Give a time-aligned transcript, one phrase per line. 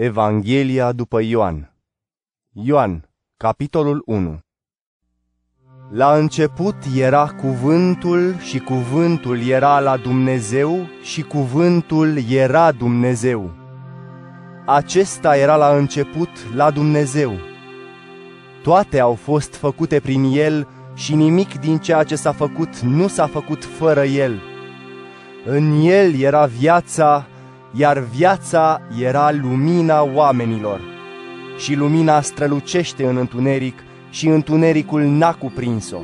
[0.00, 1.74] Evanghelia după Ioan
[2.52, 4.38] Ioan, capitolul 1
[5.90, 13.50] La început era cuvântul și cuvântul era la Dumnezeu și cuvântul era Dumnezeu.
[14.66, 17.32] Acesta era la început la Dumnezeu.
[18.62, 23.26] Toate au fost făcute prin El și nimic din ceea ce s-a făcut nu s-a
[23.26, 24.42] făcut fără El.
[25.44, 27.26] În El era viața
[27.72, 30.80] iar viața era lumina oamenilor.
[31.58, 33.78] Și lumina strălucește în întuneric
[34.10, 35.98] și întunericul n-a cuprins-o.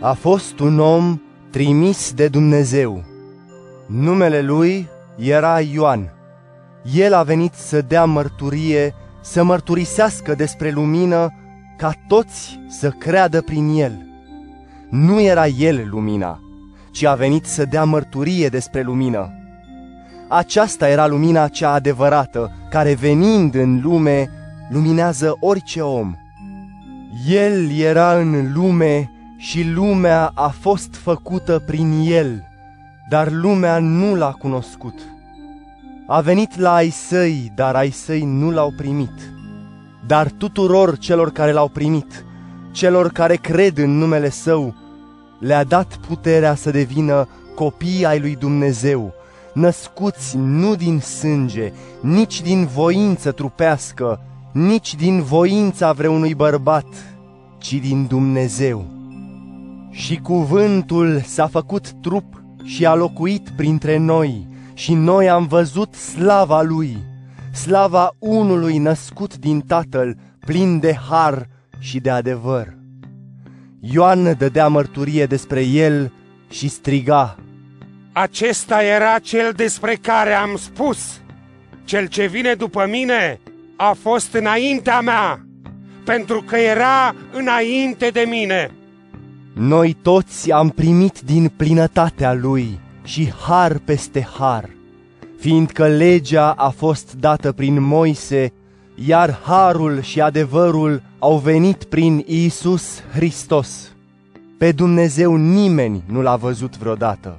[0.00, 3.04] A fost un om trimis de Dumnezeu.
[3.86, 6.12] Numele lui era Ioan.
[6.94, 11.34] El a venit să dea mărturie, să mărturisească despre lumină,
[11.76, 14.06] ca toți să creadă prin el.
[14.90, 16.40] Nu era el lumina,
[16.90, 19.43] ci a venit să dea mărturie despre lumină
[20.36, 24.30] aceasta era lumina cea adevărată, care venind în lume,
[24.70, 26.14] luminează orice om.
[27.28, 32.42] El era în lume și lumea a fost făcută prin el,
[33.08, 34.94] dar lumea nu l-a cunoscut.
[36.06, 39.32] A venit la ai săi, dar ai săi nu l-au primit.
[40.06, 42.24] Dar tuturor celor care l-au primit,
[42.72, 44.74] celor care cred în numele său,
[45.38, 49.14] le-a dat puterea să devină copii ai lui Dumnezeu,
[49.54, 54.20] născuți nu din sânge, nici din voință trupească,
[54.52, 56.86] nici din voința vreunui bărbat,
[57.58, 58.84] ci din Dumnezeu.
[59.90, 66.62] Și cuvântul s-a făcut trup și a locuit printre noi, și noi am văzut slava
[66.62, 66.96] lui,
[67.52, 71.48] slava unului născut din Tatăl, plin de har
[71.78, 72.76] și de adevăr.
[73.80, 76.12] Ioan dădea mărturie despre el
[76.48, 77.36] și striga,
[78.16, 81.20] acesta era cel despre care am spus.
[81.84, 83.40] Cel ce vine după mine
[83.76, 85.46] a fost înaintea mea,
[86.04, 88.70] pentru că era înainte de mine.
[89.54, 94.70] Noi toți am primit din plinătatea lui și har peste har,
[95.38, 98.52] fiindcă legea a fost dată prin Moise,
[98.94, 103.92] iar harul și adevărul au venit prin Isus Hristos.
[104.58, 107.36] Pe Dumnezeu nimeni nu l-a văzut vreodată.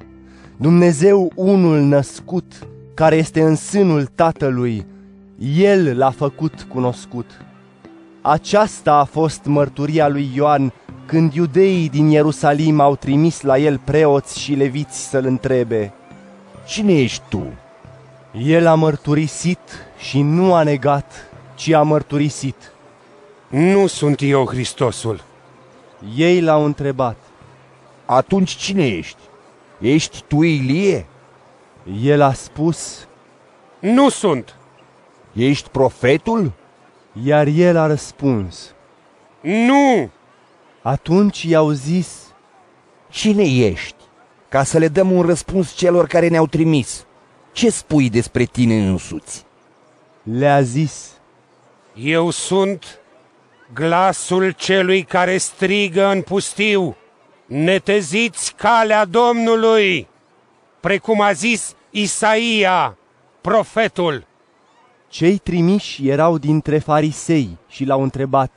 [0.58, 4.86] Dumnezeu unul născut, care este în sânul Tatălui,
[5.58, 7.26] El l-a făcut cunoscut.
[8.22, 10.74] Aceasta a fost mărturia lui Ioan
[11.06, 15.94] când iudeii din Ierusalim au trimis la el preoți și leviți să-l întrebe,
[16.66, 17.44] Cine ești tu?
[18.44, 19.60] El a mărturisit
[19.98, 21.12] și nu a negat,
[21.56, 22.56] ci a mărturisit.
[23.48, 25.24] Nu sunt eu Hristosul.
[26.16, 27.18] Ei l-au întrebat.
[28.06, 29.18] Atunci cine ești?
[29.86, 31.06] Ești tu Ilie?
[32.02, 33.08] El a spus,
[33.80, 34.56] Nu sunt.
[35.34, 36.52] Ești profetul?
[37.24, 38.74] Iar el a răspuns,
[39.42, 40.10] Nu!
[40.82, 42.34] Atunci i-au zis,
[43.10, 43.96] Cine ești?
[44.50, 47.06] Ca să le dăm un răspuns celor care ne-au trimis.
[47.52, 49.46] Ce spui despre tine însuți?
[50.24, 51.12] Le-a zis,
[51.94, 53.00] Eu sunt
[53.74, 56.96] glasul celui care strigă în pustiu
[57.46, 60.08] neteziți calea Domnului,
[60.80, 62.98] precum a zis Isaia,
[63.42, 64.28] profetul.
[65.08, 68.52] Cei trimiși erau dintre farisei și l-au întrebat,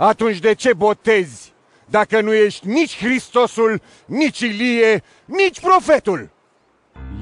[0.00, 1.52] Atunci de ce botezi,
[1.86, 6.30] dacă nu ești nici Hristosul, nici Ilie, nici profetul?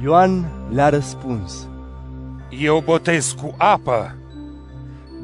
[0.02, 1.68] Ioan le-a răspuns,
[2.48, 4.16] Eu botez cu apă,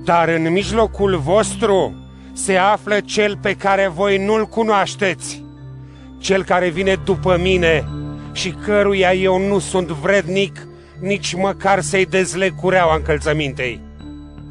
[0.04, 1.94] dar în mijlocul vostru
[2.32, 5.41] se află cel pe care voi nu-l cunoașteți,
[6.22, 7.88] cel care vine după mine
[8.32, 10.66] și căruia eu nu sunt vrednic
[11.00, 13.80] nici măcar să-i dezleg cureaua încălțămintei.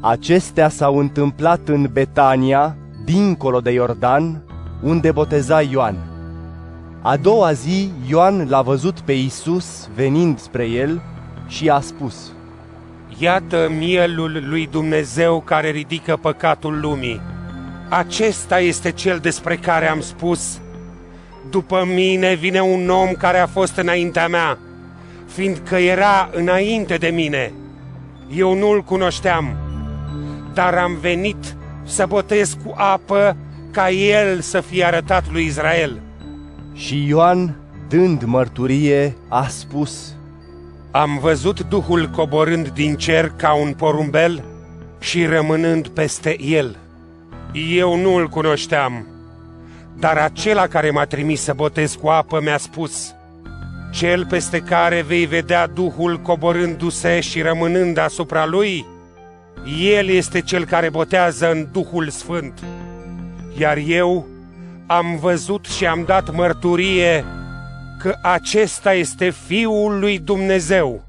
[0.00, 4.42] Acestea s-au întâmplat în Betania, dincolo de Iordan,
[4.82, 5.96] unde boteza Ioan.
[7.02, 11.02] A doua zi, Ioan l-a văzut pe Isus venind spre el
[11.46, 12.32] și a spus,
[13.18, 17.20] Iată mielul lui Dumnezeu care ridică păcatul lumii.
[17.88, 20.60] Acesta este cel despre care am spus,
[21.50, 24.58] după mine vine un om care a fost înaintea mea,
[25.26, 27.52] fiindcă era înainte de mine.
[28.36, 29.56] Eu nu-l cunoșteam,
[30.54, 33.36] dar am venit să botez cu apă
[33.70, 36.00] ca el să fie arătat lui Israel.
[36.74, 37.56] Și Ioan,
[37.88, 40.16] dând mărturie, a spus,
[40.90, 44.44] Am văzut Duhul coborând din cer ca un porumbel
[44.98, 46.76] și rămânând peste el.
[47.52, 49.06] Eu nu îl cunoșteam,
[49.98, 53.14] dar acela care m-a trimis să botez cu apă mi-a spus,
[53.92, 58.86] Cel peste care vei vedea Duhul coborându-se și rămânând asupra lui,
[59.80, 62.64] El este cel care botează în Duhul Sfânt.
[63.58, 64.26] Iar eu
[64.86, 67.24] am văzut și am dat mărturie
[67.98, 71.04] că acesta este Fiul lui Dumnezeu.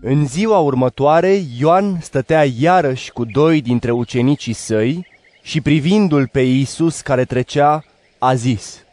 [0.00, 5.06] În ziua următoare, Ioan stătea iarăși cu doi dintre ucenicii săi
[5.42, 7.84] și privindu-l pe Iisus care trecea,
[8.24, 8.84] a zis,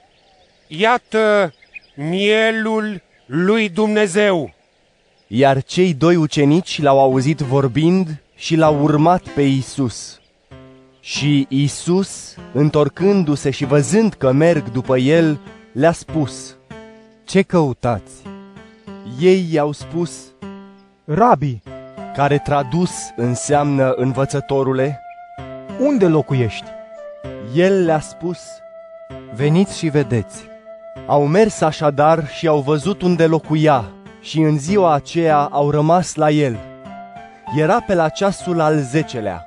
[0.67, 1.53] Iată
[1.95, 4.53] mielul lui Dumnezeu.
[5.27, 10.19] Iar cei doi ucenici l-au auzit vorbind și l-au urmat pe Iisus.
[10.99, 15.39] Și Iisus, întorcându-se și văzând că merg după el,
[15.71, 16.55] le-a spus,
[17.23, 18.13] Ce căutați?
[19.19, 20.11] Ei i-au spus,
[21.05, 21.61] Rabi,
[22.15, 25.01] care tradus înseamnă învățătorule,
[25.79, 26.69] unde locuiești?
[27.53, 28.39] el le-a spus,
[29.35, 30.43] Veniți și vedeți.
[31.07, 33.91] Au mers așadar și au văzut unde locuia
[34.21, 36.57] și în ziua aceea au rămas la el.
[37.57, 39.45] Era pe la ceasul al zecelea.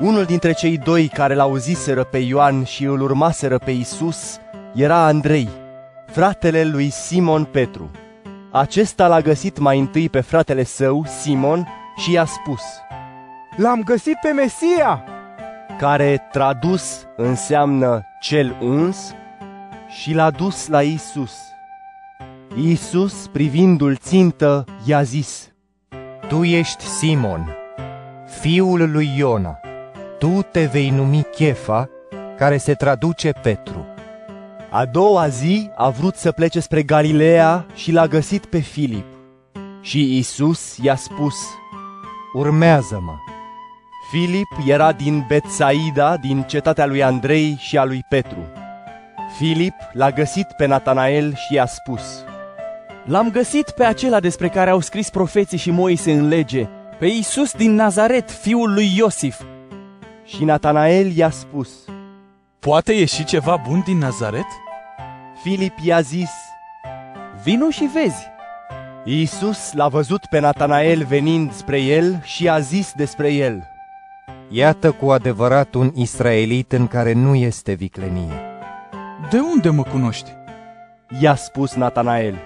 [0.00, 4.38] Unul dintre cei doi care l-auziseră pe Ioan și îl urmaseră pe Isus
[4.74, 5.48] era Andrei,
[6.06, 7.90] fratele lui Simon Petru.
[8.52, 12.62] Acesta l-a găsit mai întâi pe fratele său, Simon, și i-a spus,
[13.56, 15.04] L-am găsit pe Mesia!
[15.78, 19.14] care tradus înseamnă cel uns,
[19.88, 21.32] și l-a dus la Isus.
[22.56, 25.52] Isus, privindu-l țintă, i-a zis,
[26.28, 27.56] Tu ești Simon,
[28.40, 29.58] fiul lui Iona.
[30.18, 31.88] Tu te vei numi Chefa,
[32.36, 33.86] care se traduce Petru.
[34.70, 39.06] A doua zi a vrut să plece spre Galileea și l-a găsit pe Filip.
[39.80, 41.36] Și Isus i-a spus,
[42.32, 43.33] Urmează-mă.
[44.14, 48.46] Filip era din Betsaida, din cetatea lui Andrei și a lui Petru.
[49.36, 52.24] Filip l-a găsit pe Natanael și i-a spus,
[53.04, 56.68] L-am găsit pe acela despre care au scris profeții și Moise în lege,
[56.98, 59.40] pe Iisus din Nazaret, fiul lui Iosif.
[60.24, 61.68] Și Natanael i-a spus,
[62.58, 64.48] Poate ieși ceva bun din Nazaret?
[65.42, 66.30] Filip i-a zis,
[67.42, 68.26] Vino și vezi.
[69.04, 73.72] Iisus l-a văzut pe Natanael venind spre el și a zis despre el,
[74.56, 78.32] Iată cu adevărat un israelit în care nu este viclenie.
[79.30, 80.30] De unde mă cunoști?
[81.20, 82.38] i-a spus Natanael.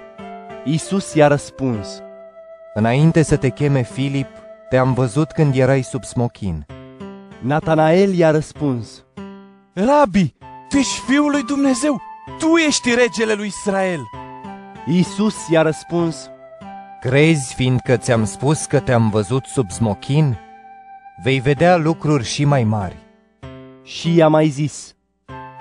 [0.65, 2.03] Iisus i-a răspuns,
[2.75, 4.29] Înainte să te cheme Filip,
[4.69, 6.67] te-am văzut când erai sub smochin.
[7.41, 9.05] Natanael i-a răspuns,
[9.75, 10.35] Rabi,
[10.69, 12.01] tu ești fiul lui Dumnezeu,
[12.39, 14.01] tu ești regele lui Israel.
[14.87, 16.31] Iisus i-a răspuns,
[17.01, 20.48] Crezi, fiindcă ți-am spus că te-am văzut sub smochin?
[21.23, 22.97] Vei vedea lucruri și mai mari.
[23.83, 24.97] și i-a mai zis,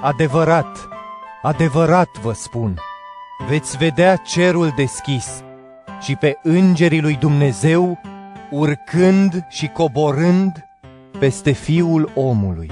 [0.01, 0.87] Adevărat,
[1.41, 2.79] adevărat vă spun,
[3.49, 5.43] veți vedea cerul deschis
[6.01, 7.99] și pe îngerii lui Dumnezeu
[8.51, 10.65] urcând și coborând
[11.19, 12.71] peste Fiul omului.